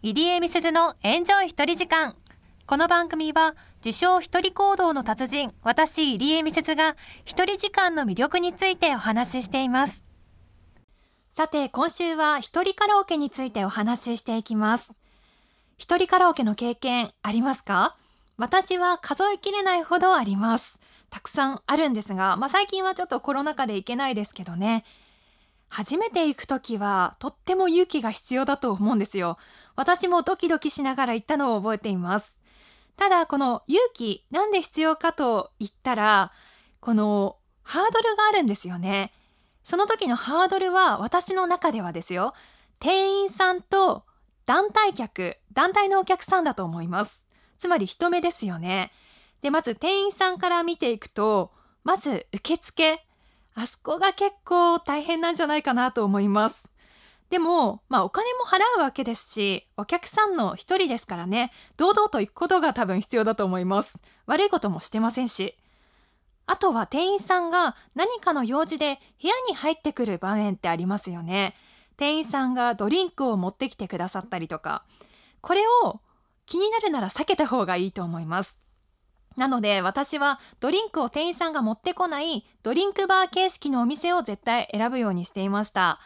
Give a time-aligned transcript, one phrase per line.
[0.00, 2.14] 入江美鈴のエンジョイ一人時間。
[2.66, 10.04] この番組は、自称一人行動の達人、私入江美鈴が一人時間の魅力についてお話ししています。
[11.34, 14.88] さて、今週は一人カラオケについてお話ししていきます。
[15.78, 17.96] 一人カラオケの経験ありますか？
[18.36, 20.78] 私は数えきれないほどあります。
[21.10, 24.84] たくさんあるんですが、まあ、最近はちょっとコロナ禍で行けないですけどね。
[25.68, 29.38] 初めて行くときはとっても勇気が必要だと思うんですよ。
[29.76, 32.34] 私もドキドキしながら行ったのを覚えています。
[32.96, 36.32] ただ、この勇気、なんで必要かと言ったら、
[36.80, 39.12] このハードルがあるんですよね。
[39.62, 42.34] その時のハードルは私の中ではですよ。
[42.80, 44.04] 店員さんと
[44.46, 47.20] 団体客、団体のお客さんだと思います。
[47.58, 48.92] つまり人目ですよね。
[49.42, 51.52] で、まず店員さんから見ていくと、
[51.84, 53.04] まず受付。
[53.54, 56.62] あそこが結構大変なんじゃないかなと思います。
[57.30, 63.94] でも、まあお金も払うわけですし、お客さんの一人ですからね、堂々と行くことが多分必要だと思います。
[64.26, 65.56] 悪いこともしてませんし。
[66.46, 71.54] あとは店員さんが何かの用事で部屋に入ってくる場面ってありますよね。
[71.98, 74.84] 店員さんがドリンクを持ってきてくださったりとか。
[75.42, 76.00] これを
[76.46, 78.56] 気になるなら避けた方がいいと思います。
[79.38, 86.00] なので私はドリンクを店員さんが持ってこないドリンクバー形式のお店を絶対選ぶようにしていました。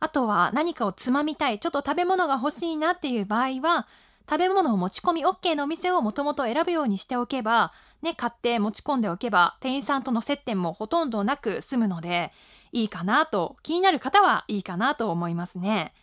[0.00, 3.88] あとは何かをつまみたい、ちょっと食べ物が欲しいなっていう場合は、
[4.30, 12.32] 食べ物を持ち込み OK のお店をもともと選ぶようにしておけば、ね、買って持ち込んでおけば、店員さんとの接点もほとんどなく済むので、
[12.70, 15.94] いいかなと、気になる方はいいかなと思いますね。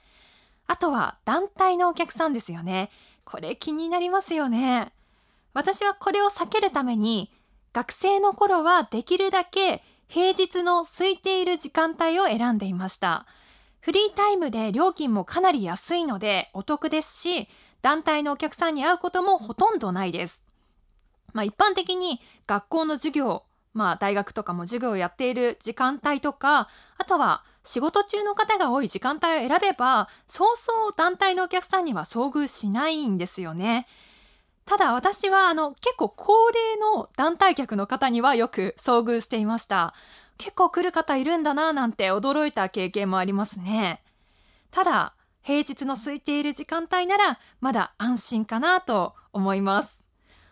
[0.67, 2.89] あとは団体のお客さんですよね。
[3.23, 4.91] これ気になりますよね。
[5.55, 7.31] 私はこれを避けるために、
[7.71, 13.25] 学生の頃はできるだけ平日の空いている時間帯を選んでいました。
[13.79, 17.47] フリータイムで料金もかなり安いのでお得ですし、
[17.81, 20.41] 団体のお客さんに会うこともほとんどないです。
[21.31, 33.87] まあ一般的に学校の授業、まあ大学とかも授業をやっている時間帯とか、あとは仕事中の方が多い時間帯を選べば、そうそう団体のお客さんには遭遇しないんですよね。
[34.65, 39.93] ただ私はあの結構高齢の団体客の方にはよく遭遇していました。
[40.37, 44.01] 結構来る方いるんだなぁなんて驚いた経験もありますね。
[44.71, 49.99] ただ平日の空いている時間帯ならまだ安心かなと思います。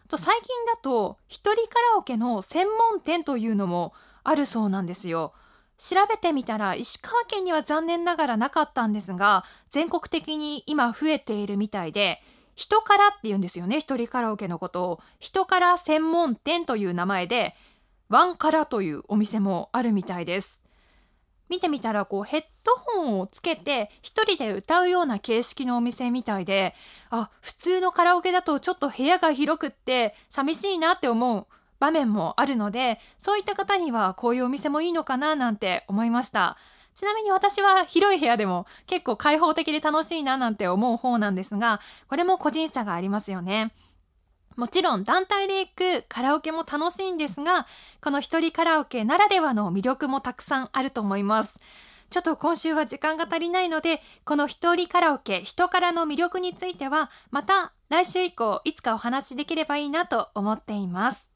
[0.08, 3.94] と最近だと一人カラオケの専門店というのも
[4.24, 5.34] あるそうなんですよ。
[5.80, 12.22] 調べてみたら石川県には残念ながらなかったんですが全国的に今増えているみたいで
[12.56, 17.56] 人からって言うんですよね一人カラオケのことを人から専門店という名前で
[18.10, 20.62] ワンカラというお店もあるみたいです
[21.50, 26.74] 見てみたらこうヘッドホンをつけて一人で歌うような形式のお店みたいで
[27.10, 31.46] あ普通のカラオケだとちょっと部屋が広くって寂しいなって思う
[31.84, 36.56] 場面もあるので、そういった方にはこういうお店もいいのかななんて思いました。
[36.96, 43.74] ちなみに私は広い部屋でも結構開放的で楽しいななんて思う方なんですが、これも個人差がありますよね。
[44.56, 47.66] もちろん団体で行くカラオケも楽しいんですが、
[48.02, 51.60] この一人カラオケならではの魅力もたくさんあると思います。
[52.12, 61.33] ちょっと今週は時間が足りないので、この一人カラオケ、人からの魅力については、また来週以降いつかお話しできればいいなと思っています。